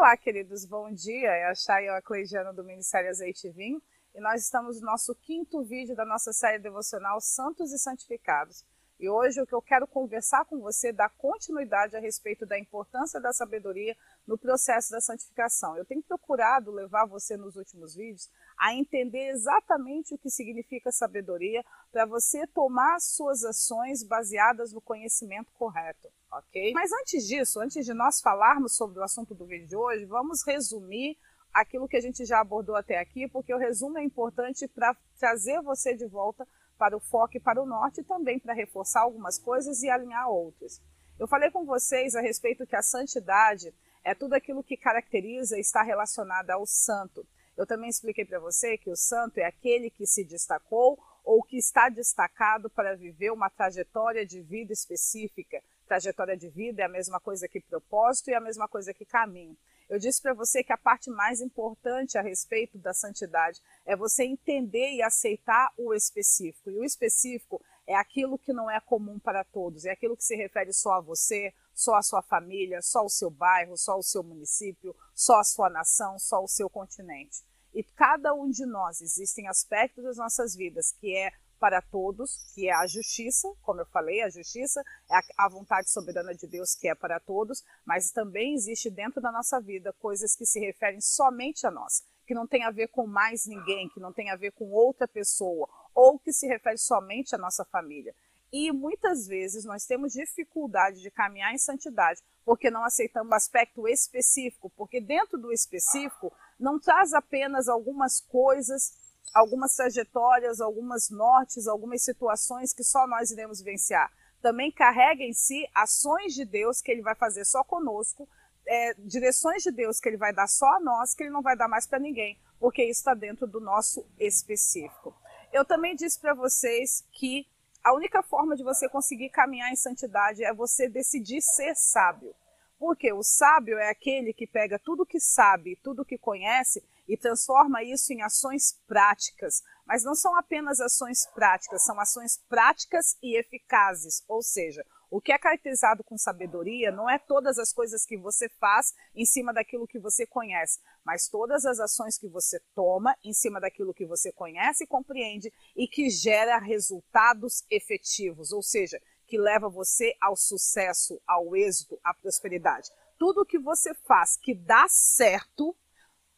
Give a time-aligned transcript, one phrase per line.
[0.00, 1.28] Olá, queridos, bom dia.
[1.28, 3.82] É a Chay Acleidiana do Ministério Azeite Vinho
[4.14, 8.64] e nós estamos no nosso quinto vídeo da nossa série devocional Santos e Santificados.
[8.98, 12.58] E hoje o que eu quero conversar com você é dar continuidade a respeito da
[12.58, 13.94] importância da sabedoria
[14.26, 15.76] no processo da santificação.
[15.76, 21.64] Eu tenho procurado levar você nos últimos vídeos a entender exatamente o que significa sabedoria
[21.90, 26.70] para você tomar suas ações baseadas no conhecimento correto, ok?
[26.74, 30.42] Mas antes disso, antes de nós falarmos sobre o assunto do vídeo de hoje, vamos
[30.46, 31.16] resumir
[31.54, 35.62] aquilo que a gente já abordou até aqui, porque o resumo é importante para trazer
[35.62, 39.38] você de volta para o foco e para o norte e também para reforçar algumas
[39.38, 40.82] coisas e alinhar outras.
[41.18, 45.60] Eu falei com vocês a respeito que a santidade é tudo aquilo que caracteriza e
[45.60, 47.26] está relacionado ao santo.
[47.56, 51.56] Eu também expliquei para você que o santo é aquele que se destacou ou que
[51.56, 55.62] está destacado para viver uma trajetória de vida específica.
[55.86, 59.56] Trajetória de vida é a mesma coisa que propósito e a mesma coisa que caminho.
[59.90, 64.22] Eu disse para você que a parte mais importante a respeito da santidade é você
[64.22, 66.70] entender e aceitar o específico.
[66.70, 67.60] E o específico
[67.90, 71.00] é aquilo que não é comum para todos, é aquilo que se refere só a
[71.00, 75.44] você, só a sua família, só o seu bairro, só o seu município, só a
[75.44, 77.42] sua nação, só o seu continente.
[77.74, 82.68] E cada um de nós existem aspectos das nossas vidas que é para todos, que
[82.68, 86.88] é a justiça, como eu falei, a justiça é a vontade soberana de Deus que
[86.88, 91.66] é para todos, mas também existe dentro da nossa vida coisas que se referem somente
[91.66, 94.52] a nós, que não tem a ver com mais ninguém, que não tem a ver
[94.52, 98.14] com outra pessoa, ou que se refere somente à nossa família.
[98.52, 104.70] E muitas vezes nós temos dificuldade de caminhar em santidade porque não aceitamos aspecto específico,
[104.76, 108.92] porque dentro do específico não traz apenas algumas coisas
[109.34, 114.10] algumas trajetórias, algumas nortes, algumas situações que só nós iremos vivenciar.
[114.42, 118.28] Também carrega em si ações de Deus que ele vai fazer só conosco,
[118.66, 121.56] é, direções de Deus que ele vai dar só a nós, que ele não vai
[121.56, 125.14] dar mais para ninguém, porque isso está dentro do nosso específico.
[125.52, 127.46] Eu também disse para vocês que
[127.82, 132.34] a única forma de você conseguir caminhar em santidade é você decidir ser sábio.
[132.78, 137.82] Porque o sábio é aquele que pega tudo que sabe, tudo que conhece e transforma
[137.82, 139.62] isso em ações práticas.
[139.84, 144.24] Mas não são apenas ações práticas, são ações práticas e eficazes.
[144.28, 148.48] Ou seja, o que é caracterizado com sabedoria não é todas as coisas que você
[148.48, 153.32] faz em cima daquilo que você conhece, mas todas as ações que você toma em
[153.32, 159.36] cima daquilo que você conhece e compreende e que gera resultados efetivos, ou seja, que
[159.36, 162.90] leva você ao sucesso, ao êxito, à prosperidade.
[163.18, 165.76] Tudo que você faz que dá certo,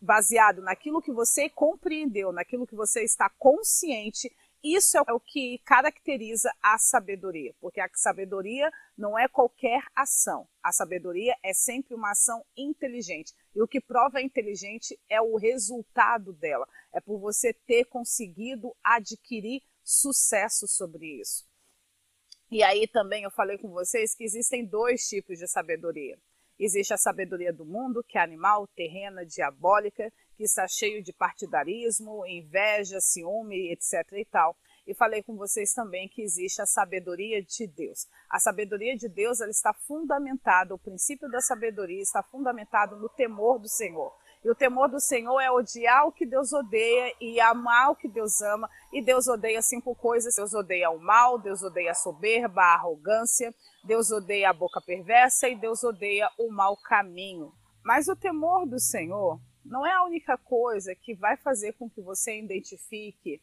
[0.01, 6.53] baseado naquilo que você compreendeu, naquilo que você está consciente, isso é o que caracteriza
[6.63, 10.49] a sabedoria, porque a sabedoria não é qualquer ação.
[10.63, 13.35] A sabedoria é sempre uma ação inteligente.
[13.55, 16.69] E o que prova inteligente é o resultado dela.
[16.93, 21.45] É por você ter conseguido adquirir sucesso sobre isso.
[22.51, 26.19] E aí também eu falei com vocês que existem dois tipos de sabedoria.
[26.59, 32.27] Existe a sabedoria do mundo, que é animal, terrena, diabólica, que está cheio de partidarismo,
[32.27, 34.05] inveja, ciúme, etc.
[34.15, 34.57] e tal.
[34.85, 38.09] E falei com vocês também que existe a sabedoria de Deus.
[38.29, 43.61] A sabedoria de Deus ela está fundamentada, o princípio da sabedoria está fundamentado no temor
[43.61, 44.13] do Senhor.
[44.45, 48.09] E o temor do Senhor é odiar o que Deus odeia e amar o que
[48.09, 48.69] Deus ama.
[48.93, 53.55] E Deus odeia cinco coisas: Deus odeia o mal, Deus odeia a soberba, a arrogância,
[53.85, 57.53] Deus odeia a boca perversa e Deus odeia o mau caminho.
[57.85, 62.01] Mas o temor do Senhor não é a única coisa que vai fazer com que
[62.01, 63.41] você identifique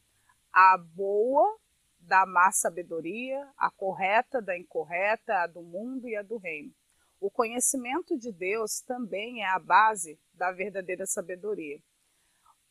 [0.52, 1.58] a boa
[2.00, 6.74] da má sabedoria, a correta da incorreta, a do mundo e a do reino.
[7.20, 11.82] O conhecimento de Deus também é a base da verdadeira sabedoria.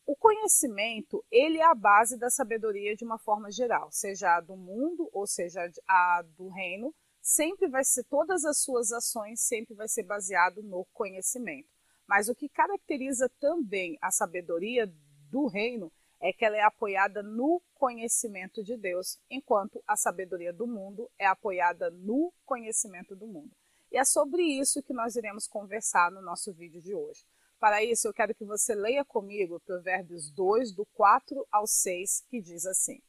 [0.05, 4.57] O conhecimento, ele é a base da sabedoria de uma forma geral, seja a do
[4.57, 9.87] mundo ou seja a do reino, sempre vai ser todas as suas ações sempre vai
[9.87, 11.78] ser baseado no conhecimento.
[12.09, 14.91] Mas o que caracteriza também a sabedoria
[15.29, 20.65] do reino é que ela é apoiada no conhecimento de Deus, enquanto a sabedoria do
[20.65, 23.55] mundo é apoiada no conhecimento do mundo.
[23.91, 27.23] E é sobre isso que nós iremos conversar no nosso vídeo de hoje.
[27.59, 32.41] Para isso, eu quero que você leia comigo Provérbios 2, do 4 ao 6, que
[32.41, 32.99] diz assim: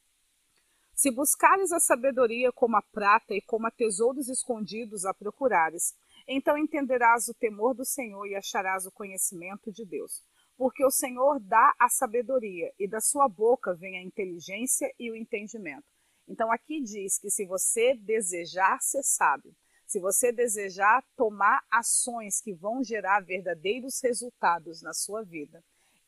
[0.93, 5.95] Se buscares a sabedoria como a prata e como a tesouros escondidos a procurares,
[6.33, 10.23] então entenderás o temor do Senhor e acharás o conhecimento de Deus.
[10.57, 15.15] Porque o Senhor dá a sabedoria, e da sua boca vem a inteligência e o
[15.15, 15.85] entendimento.
[16.27, 19.53] Então aqui diz que se você desejar ser sábio,
[19.85, 25.61] se você desejar tomar ações que vão gerar verdadeiros resultados na sua vida,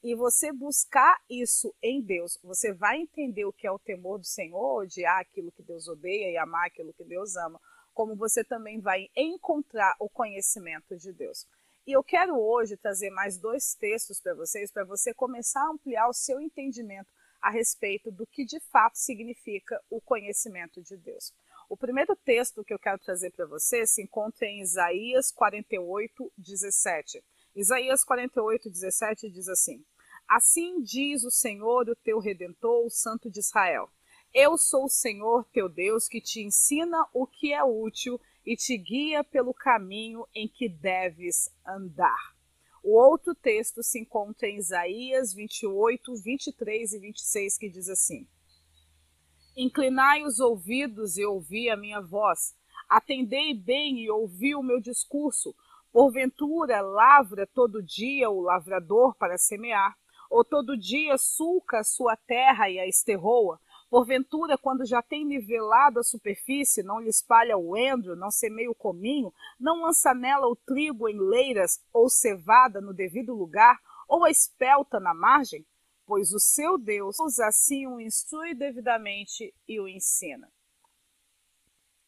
[0.04, 4.26] e você buscar isso em Deus, você vai entender o que é o temor do
[4.26, 7.60] Senhor, odiar aquilo que Deus odeia e amar aquilo que Deus ama,
[7.94, 11.46] como você também vai encontrar o conhecimento de Deus.
[11.86, 16.08] E eu quero hoje trazer mais dois textos para vocês, para você começar a ampliar
[16.08, 17.12] o seu entendimento
[17.42, 21.34] a respeito do que de fato significa o conhecimento de Deus.
[21.70, 27.24] O primeiro texto que eu quero trazer para você se encontra em Isaías 48, 17.
[27.56, 29.84] Isaías 48, 17 diz assim:
[30.28, 33.90] Assim diz o Senhor, o teu redentor, o Santo de Israel.
[34.34, 38.76] Eu sou o Senhor teu Deus que te ensina o que é útil e te
[38.76, 42.34] guia pelo caminho em que deves andar.
[42.84, 48.28] O outro texto se encontra em Isaías 28, 23 e 26, que diz assim:
[49.56, 52.56] Inclinai os ouvidos e ouvi a minha voz.
[52.90, 55.56] Atendei bem e ouvi o meu discurso.
[55.92, 59.96] Porventura lavra todo dia o lavrador para semear
[60.34, 63.62] ou todo dia sulca a sua terra e a esterroa?
[63.94, 68.74] Porventura, quando já tem nivelado a superfície, não lhe espalha o endro, não semeia o
[68.74, 74.32] cominho, não lança nela o trigo em leiras, ou cevada no devido lugar, ou a
[74.32, 75.64] espelta na margem?
[76.08, 80.52] Pois o seu Deus assim o instrui devidamente e o ensina.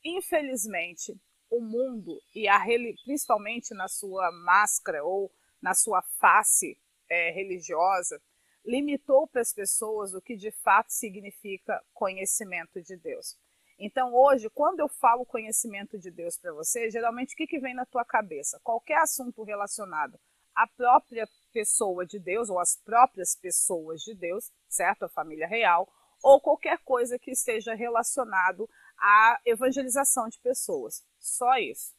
[0.03, 1.15] Infelizmente,
[1.51, 2.57] o mundo, e a
[3.03, 8.19] principalmente na sua máscara ou na sua face é, religiosa
[8.65, 13.37] limitou para as pessoas o que de fato significa conhecimento de Deus.
[13.77, 17.75] Então, hoje, quando eu falo conhecimento de Deus para você, geralmente o que, que vem
[17.75, 18.59] na tua cabeça?
[18.63, 20.17] Qualquer assunto relacionado
[20.55, 25.03] à própria pessoa de Deus, ou às próprias pessoas de Deus, certo?
[25.03, 25.87] A família real,
[26.23, 31.03] ou qualquer coisa que esteja relacionado à evangelização de pessoas.
[31.19, 31.93] Só isso.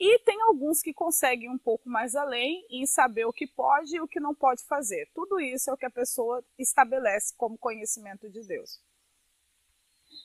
[0.00, 4.00] E tem alguns que conseguem um pouco mais além em saber o que pode e
[4.00, 5.10] o que não pode fazer.
[5.14, 8.80] Tudo isso é o que a pessoa estabelece como conhecimento de Deus.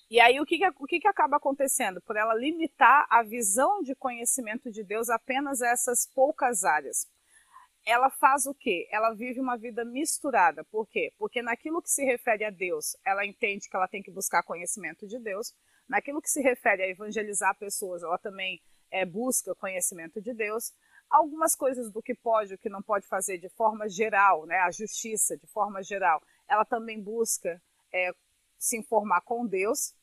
[0.10, 2.00] E aí o que, que, o que, que acaba acontecendo?
[2.00, 7.06] Por ela limitar a visão de conhecimento de Deus apenas a essas poucas áreas.
[7.86, 8.88] Ela faz o quê?
[8.90, 10.64] Ela vive uma vida misturada.
[10.64, 11.12] Por quê?
[11.18, 15.06] Porque naquilo que se refere a Deus, ela entende que ela tem que buscar conhecimento
[15.06, 15.54] de Deus.
[15.86, 18.62] Naquilo que se refere a evangelizar pessoas, ela também
[18.92, 20.74] é, busca conhecimento de Deus,
[21.10, 24.58] algumas coisas do que pode e o que não pode fazer de forma geral, né,
[24.60, 27.62] a justiça de forma geral, ela também busca
[27.94, 28.12] é,
[28.58, 29.94] se informar com Deus,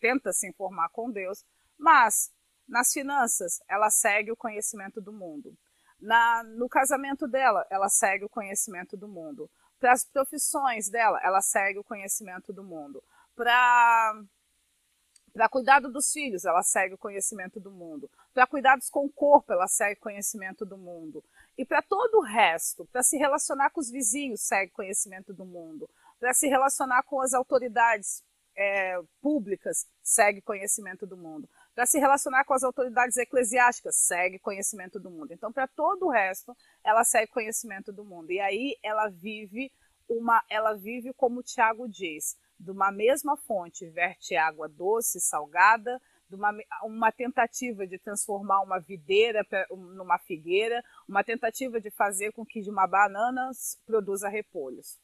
[0.00, 1.44] tenta se informar com Deus,
[1.78, 2.32] mas
[2.68, 5.56] nas finanças ela segue o conhecimento do mundo.
[6.00, 9.50] Na, no casamento dela, ela segue o conhecimento do mundo.
[9.78, 13.02] Para as profissões dela, ela segue o conhecimento do mundo.
[13.34, 14.22] Para
[15.36, 18.10] para cuidado dos filhos, ela segue o conhecimento do mundo.
[18.32, 21.22] Para cuidados com o corpo, ela segue o conhecimento do mundo.
[21.58, 25.86] E para todo o resto, para se relacionar com os vizinhos, segue conhecimento do mundo.
[26.18, 28.24] Para se relacionar com as autoridades
[28.56, 31.46] é, públicas, segue conhecimento do mundo.
[31.74, 35.34] Para se relacionar com as autoridades eclesiásticas, segue conhecimento do mundo.
[35.34, 38.32] Então, para todo o resto, ela segue conhecimento do mundo.
[38.32, 39.70] E aí ela vive
[40.08, 46.00] uma, ela vive como o Tiago diz, de uma mesma fonte verte água doce, salgada,
[46.30, 52.60] uma, uma tentativa de transformar uma videira numa figueira, uma tentativa de fazer com que
[52.60, 53.50] de uma banana
[53.84, 54.98] produza repolhos.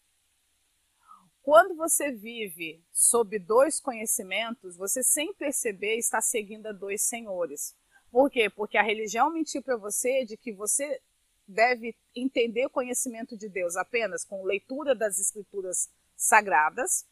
[1.42, 7.76] Quando você vive sob dois conhecimentos, você sem perceber está seguindo a dois senhores.
[8.10, 8.48] Por quê?
[8.48, 11.00] Porque a religião mentiu para você de que você
[11.46, 17.06] deve entender o conhecimento de Deus apenas com leitura das escrituras sagradas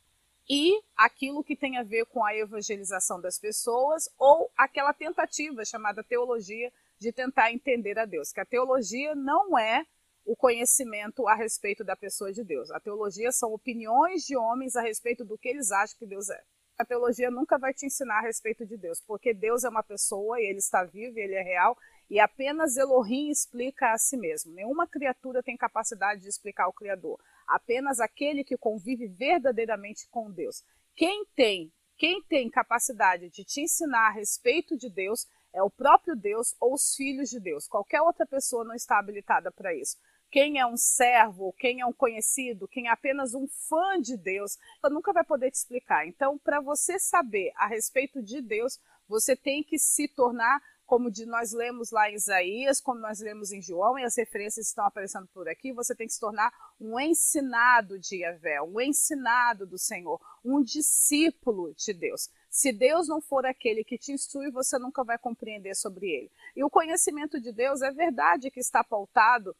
[0.50, 6.02] e aquilo que tem a ver com a evangelização das pessoas ou aquela tentativa chamada
[6.02, 8.32] teologia de tentar entender a Deus.
[8.32, 9.86] Que a teologia não é
[10.24, 12.68] o conhecimento a respeito da pessoa de Deus.
[12.72, 16.42] A teologia são opiniões de homens a respeito do que eles acham que Deus é.
[16.76, 20.40] A teologia nunca vai te ensinar a respeito de Deus, porque Deus é uma pessoa
[20.40, 21.76] e ele está vivo, e ele é real,
[22.08, 24.52] e apenas Elohim explica a si mesmo.
[24.52, 30.64] Nenhuma criatura tem capacidade de explicar o Criador apenas aquele que convive verdadeiramente com Deus.
[30.94, 36.14] Quem tem, quem tem capacidade de te ensinar a respeito de Deus é o próprio
[36.14, 37.66] Deus ou os filhos de Deus.
[37.66, 39.98] Qualquer outra pessoa não está habilitada para isso.
[40.30, 44.56] Quem é um servo, quem é um conhecido, quem é apenas um fã de Deus,
[44.84, 46.06] nunca vai poder te explicar.
[46.06, 48.78] Então, para você saber a respeito de Deus,
[49.08, 53.52] você tem que se tornar como de nós lemos lá em Isaías, como nós lemos
[53.52, 56.98] em João, e as referências estão aparecendo por aqui, você tem que se tornar um
[56.98, 62.28] ensinado de Yahvé, um ensinado do Senhor, um discípulo de Deus.
[62.50, 66.32] Se Deus não for aquele que te instrui, você nunca vai compreender sobre ele.
[66.56, 69.54] E o conhecimento de Deus é verdade que está pautado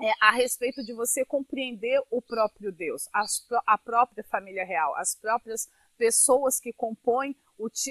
[0.00, 5.16] é, a respeito de você compreender o próprio Deus, as, a própria família real, as
[5.16, 7.36] próprias pessoas que compõem,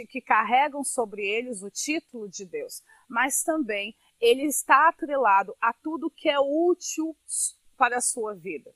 [0.07, 2.81] que carregam sobre eles o título de Deus.
[3.07, 7.15] Mas também ele está atrelado a tudo que é útil
[7.77, 8.73] para a sua vida,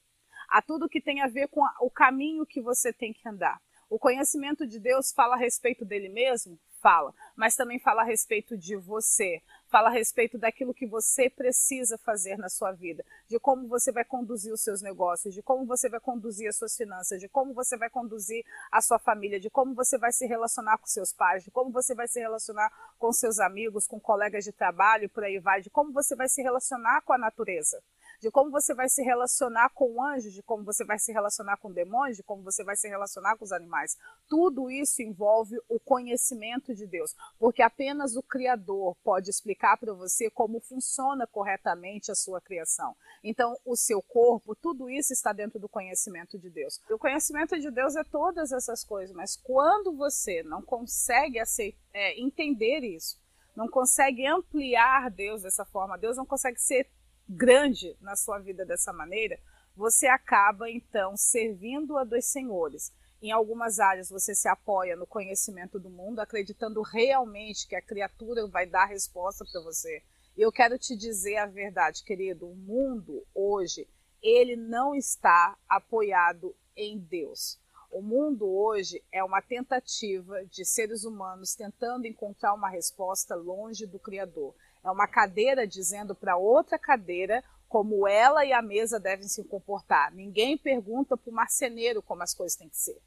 [0.50, 3.62] a tudo que tem a ver com o caminho que você tem que andar.
[3.90, 6.60] O conhecimento de Deus fala a respeito dele mesmo?
[6.86, 11.98] Fala, mas também fala a respeito de você, fala a respeito daquilo que você precisa
[11.98, 15.90] fazer na sua vida, de como você vai conduzir os seus negócios, de como você
[15.90, 19.74] vai conduzir as suas finanças, de como você vai conduzir a sua família, de como
[19.74, 23.40] você vai se relacionar com seus pais, de como você vai se relacionar com seus
[23.40, 27.14] amigos, com colegas de trabalho, por aí vai, de como você vai se relacionar com
[27.14, 27.82] a natureza
[28.26, 31.72] de como você vai se relacionar com anjos, de como você vai se relacionar com
[31.72, 33.96] demônios, de como você vai se relacionar com os animais.
[34.28, 40.28] Tudo isso envolve o conhecimento de Deus, porque apenas o Criador pode explicar para você
[40.32, 42.96] como funciona corretamente a sua criação.
[43.24, 46.82] Então, o seu corpo, tudo isso está dentro do conhecimento de Deus.
[46.90, 52.20] O conhecimento de Deus é todas essas coisas, mas quando você não consegue aceitar, é,
[52.20, 53.22] entender isso,
[53.56, 56.90] não consegue ampliar Deus dessa forma, Deus não consegue ser
[57.28, 59.40] grande na sua vida dessa maneira,
[59.76, 62.94] você acaba então servindo a dois senhores.
[63.22, 68.48] Em algumas áreas você se apoia no conhecimento do mundo, acreditando realmente que a criatura
[68.48, 70.04] vai dar resposta para você.
[70.38, 73.88] E eu quero te dizer a verdade, querido, o mundo hoje,
[74.22, 77.60] ele não está apoiado em Deus.
[77.90, 83.98] O mundo hoje é uma tentativa de seres humanos tentando encontrar uma resposta longe do
[83.98, 84.54] Criador.
[84.86, 90.14] É uma cadeira dizendo para outra cadeira como ela e a mesa devem se comportar.
[90.14, 93.02] Ninguém pergunta para o marceneiro como as coisas têm que ser.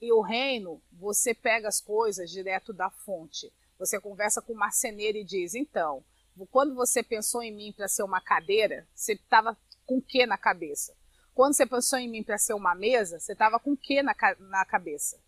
[0.00, 3.52] E o reino, você pega as coisas direto da fonte.
[3.76, 6.04] Você conversa com o marceneiro e diz: então,
[6.48, 10.38] quando você pensou em mim para ser uma cadeira, você estava com o que na
[10.38, 10.96] cabeça?
[11.34, 14.14] Quando você pensou em mim para ser uma mesa, você estava com o que na,
[14.38, 15.18] na cabeça?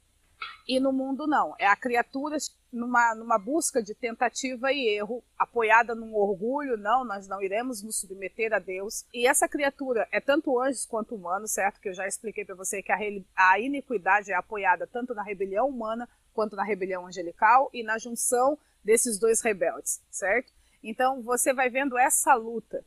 [0.69, 1.55] E no mundo não.
[1.59, 2.37] É a criatura
[2.73, 8.01] numa, numa busca de tentativa e erro, apoiada num orgulho, não, nós não iremos nos
[8.01, 9.05] submeter a Deus.
[9.15, 11.81] E essa criatura é tanto anjos quanto humanos, certo?
[11.81, 12.99] Que eu já expliquei para você que a,
[13.37, 18.59] a iniquidade é apoiada tanto na rebelião humana quanto na rebelião angelical e na junção
[18.85, 20.53] desses dois rebeldes, certo?
[20.83, 22.85] Então você vai vendo essa luta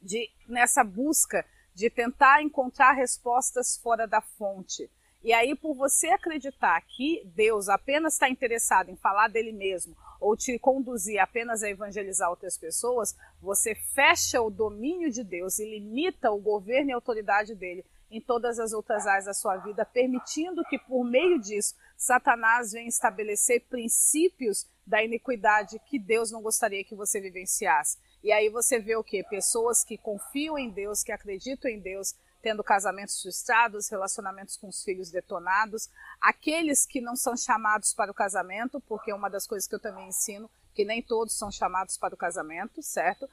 [0.00, 4.90] de nessa busca de tentar encontrar respostas fora da fonte
[5.24, 10.36] e aí, por você acreditar que Deus apenas está interessado em falar dele mesmo ou
[10.36, 16.30] te conduzir apenas a evangelizar outras pessoas, você fecha o domínio de Deus e limita
[16.30, 20.62] o governo e a autoridade dele em todas as outras áreas da sua vida, permitindo
[20.64, 26.94] que por meio disso Satanás venha estabelecer princípios da iniquidade que Deus não gostaria que
[26.94, 27.98] você vivenciasse.
[28.22, 29.24] E aí você vê o que?
[29.24, 32.14] Pessoas que confiam em Deus, que acreditam em Deus,
[32.44, 35.88] tendo casamentos frustrados, relacionamentos com os filhos detonados,
[36.20, 40.08] aqueles que não são chamados para o casamento, porque uma das coisas que eu também
[40.08, 43.26] ensino, que nem todos são chamados para o casamento, certo?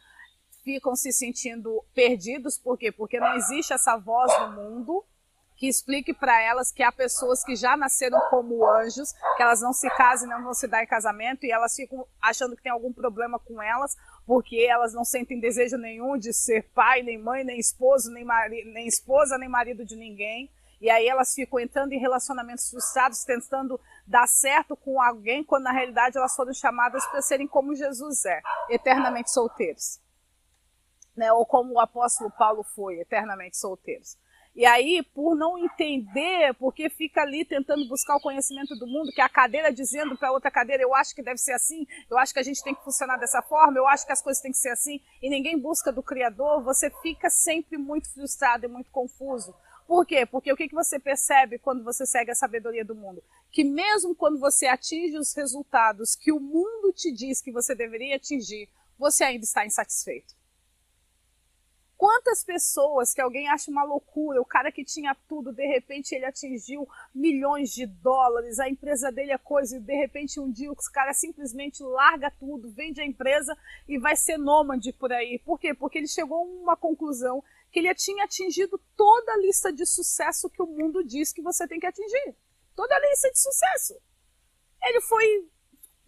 [0.63, 2.89] Ficam se sentindo perdidos, por quê?
[2.89, 5.03] Porque não existe essa voz no mundo
[5.57, 9.73] que explique para elas que há pessoas que já nasceram como anjos, que elas não
[9.73, 12.93] se casam não vão se dar em casamento e elas ficam achando que tem algum
[12.93, 13.95] problema com elas,
[14.31, 18.63] porque elas não sentem desejo nenhum de ser pai, nem mãe, nem esposo, nem, mari
[18.63, 20.49] nem esposa, nem marido de ninguém.
[20.79, 25.73] E aí elas ficam entrando em relacionamentos frustrados, tentando dar certo com alguém, quando na
[25.73, 29.99] realidade elas foram chamadas para serem como Jesus é, eternamente solteiros.
[31.13, 31.29] Né?
[31.33, 34.17] Ou como o apóstolo Paulo foi, eternamente solteiros.
[34.53, 39.21] E aí, por não entender, porque fica ali tentando buscar o conhecimento do mundo, que
[39.21, 42.39] a cadeira dizendo para outra cadeira, eu acho que deve ser assim, eu acho que
[42.39, 44.71] a gente tem que funcionar dessa forma, eu acho que as coisas têm que ser
[44.71, 49.55] assim, e ninguém busca do Criador, você fica sempre muito frustrado e muito confuso.
[49.87, 50.25] Por quê?
[50.25, 53.23] Porque o que, que você percebe quando você segue a sabedoria do mundo?
[53.51, 58.17] Que mesmo quando você atinge os resultados que o mundo te diz que você deveria
[58.17, 60.40] atingir, você ainda está insatisfeito.
[62.01, 66.25] Quantas pessoas que alguém acha uma loucura, o cara que tinha tudo, de repente ele
[66.25, 70.75] atingiu milhões de dólares, a empresa dele é coisa, e de repente um dia o
[70.91, 73.55] cara simplesmente larga tudo, vende a empresa
[73.87, 75.37] e vai ser nômade por aí.
[75.45, 75.75] Por quê?
[75.75, 80.49] Porque ele chegou a uma conclusão que ele tinha atingido toda a lista de sucesso
[80.49, 82.35] que o mundo diz que você tem que atingir.
[82.75, 83.95] Toda a lista de sucesso.
[84.81, 85.47] Ele foi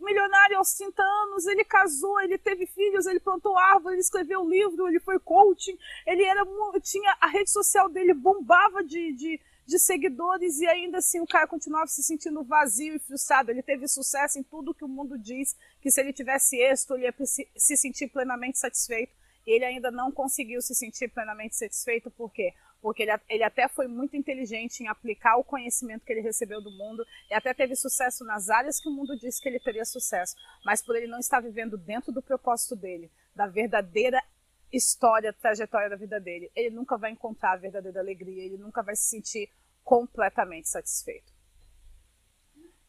[0.04, 4.88] milionário aos 30 anos, ele casou, ele teve filhos, ele plantou árvore, ele escreveu livro,
[4.88, 6.46] ele foi coaching, ele era
[6.82, 11.48] tinha a rede social dele bombava de, de, de seguidores e ainda assim o cara
[11.48, 13.52] continuava se sentindo vazio e frustrado.
[13.52, 17.06] Ele teve sucesso em tudo que o mundo diz que se ele tivesse êxito, ele
[17.06, 19.14] ia se sentir plenamente satisfeito.
[19.46, 22.54] E ele ainda não conseguiu se sentir plenamente satisfeito, por quê?
[22.84, 26.70] Porque ele, ele até foi muito inteligente em aplicar o conhecimento que ele recebeu do
[26.70, 30.36] mundo e até teve sucesso nas áreas que o mundo disse que ele teria sucesso,
[30.66, 34.22] mas por ele não estar vivendo dentro do propósito dele, da verdadeira
[34.70, 38.98] história, trajetória da vida dele, ele nunca vai encontrar a verdadeira alegria, ele nunca vai
[38.98, 39.50] se sentir
[39.82, 41.32] completamente satisfeito.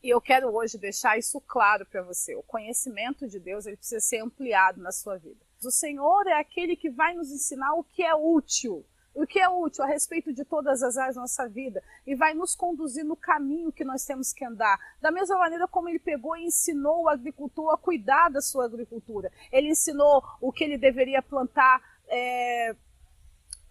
[0.03, 2.35] E eu quero hoje deixar isso claro para você.
[2.35, 5.41] O conhecimento de Deus ele precisa ser ampliado na sua vida.
[5.65, 8.85] O Senhor é aquele que vai nos ensinar o que é útil,
[9.15, 12.35] o que é útil a respeito de todas as áreas da nossa vida e vai
[12.35, 14.79] nos conduzir no caminho que nós temos que andar.
[15.01, 19.31] Da mesma maneira como ele pegou e ensinou o agricultor a cuidar da sua agricultura.
[19.53, 21.81] Ele ensinou o que ele deveria plantar.
[22.09, 22.75] É,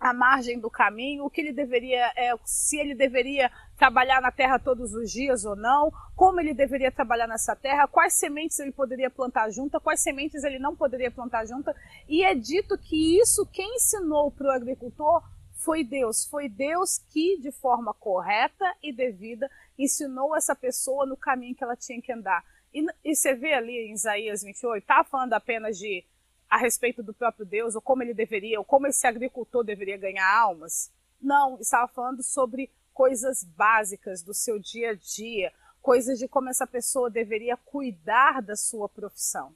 [0.04, 4.60] à margem do caminho, o que ele deveria, é, se ele deveria trabalhar na terra
[4.60, 9.10] todos os dias ou não, como ele deveria trabalhar nessa terra, quais sementes ele poderia
[9.10, 11.72] plantar junto, quais sementes ele não poderia plantar junto.
[12.10, 15.24] E é dito que isso quem ensinou para o agricultor
[15.64, 16.26] foi Deus.
[16.26, 21.76] Foi Deus que, de forma correta e devida, ensinou essa pessoa no caminho que ela
[21.76, 22.44] tinha que andar.
[22.74, 26.04] E, e você vê ali em Isaías 28, está falando apenas de
[26.50, 30.30] a respeito do próprio Deus, ou como ele deveria, ou como esse agricultor deveria ganhar
[30.32, 30.92] almas.
[31.20, 35.52] Não, estava falando sobre coisas básicas do seu dia a dia,
[35.82, 39.56] coisas de como essa pessoa deveria cuidar da sua profissão.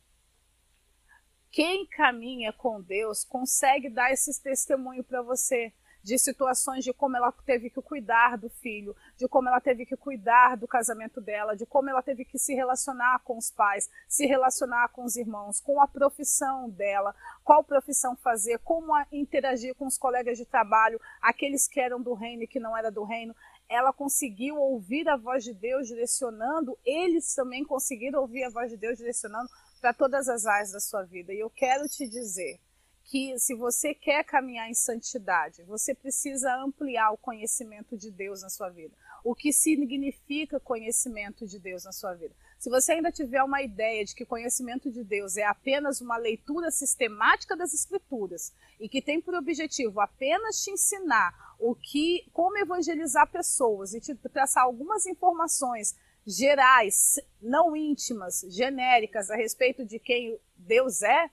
[1.51, 5.71] Quem caminha com Deus consegue dar esse testemunho para você
[6.07, 9.97] de situações de como ela teve que cuidar do filho, de como ela teve que
[9.97, 14.25] cuidar do casamento dela, de como ela teve que se relacionar com os pais, se
[14.25, 19.97] relacionar com os irmãos, com a profissão dela, qual profissão fazer, como interagir com os
[19.97, 23.35] colegas de trabalho, aqueles que eram do reino e que não era do reino.
[23.67, 28.77] Ela conseguiu ouvir a voz de Deus direcionando, eles também conseguiram ouvir a voz de
[28.77, 29.49] Deus direcionando
[29.81, 31.33] para todas as áreas da sua vida.
[31.33, 32.61] E eu quero te dizer,
[33.07, 38.49] que se você quer caminhar em santidade, você precisa ampliar o conhecimento de Deus na
[38.49, 38.93] sua vida.
[39.23, 42.35] O que significa conhecimento de Deus na sua vida?
[42.59, 46.69] Se você ainda tiver uma ideia de que conhecimento de Deus é apenas uma leitura
[46.69, 53.31] sistemática das escrituras e que tem por objetivo apenas te ensinar o que como evangelizar
[53.31, 61.01] pessoas e te traçar algumas informações gerais, não íntimas, genéricas a respeito de quem Deus
[61.01, 61.29] é,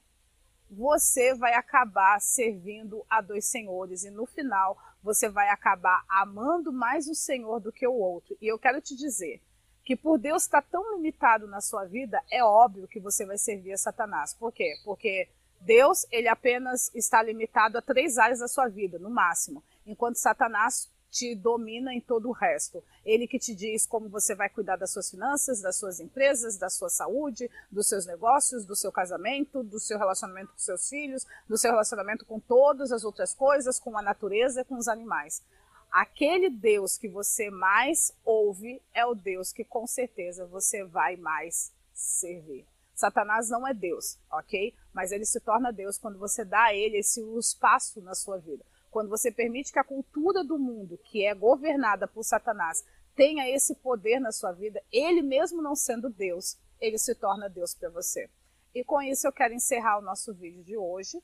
[0.75, 7.09] você vai acabar servindo a dois senhores e no final você vai acabar amando mais
[7.09, 8.37] o Senhor do que o outro.
[8.41, 9.41] E eu quero te dizer
[9.85, 13.39] que por Deus estar tá tão limitado na sua vida, é óbvio que você vai
[13.39, 14.35] servir a Satanás.
[14.35, 14.75] Por quê?
[14.85, 15.29] Porque
[15.61, 20.91] Deus, ele apenas está limitado a três áreas da sua vida, no máximo, enquanto Satanás
[21.15, 22.83] te domina em todo o resto.
[23.05, 26.69] Ele que te diz como você vai cuidar das suas finanças, das suas empresas, da
[26.69, 31.57] sua saúde, dos seus negócios, do seu casamento, do seu relacionamento com seus filhos, do
[31.57, 35.41] seu relacionamento com todas as outras coisas, com a natureza com os animais.
[35.89, 41.73] Aquele Deus que você mais ouve é o Deus que com certeza você vai mais
[41.93, 42.67] servir.
[42.93, 44.75] Satanás não é Deus, ok?
[44.93, 48.65] Mas ele se torna Deus quando você dá a ele esse espaço na sua vida
[48.95, 52.85] quando você permite que a cultura do mundo, que é governada por Satanás,
[53.17, 57.75] tenha esse poder na sua vida, ele mesmo não sendo Deus, ele se torna Deus
[57.75, 58.31] para você.
[58.73, 61.21] E com isso eu quero encerrar o nosso vídeo de hoje.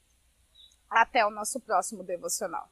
[0.91, 2.69] Até o nosso próximo devocional.